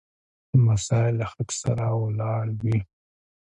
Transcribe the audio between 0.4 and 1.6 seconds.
لمسی له حق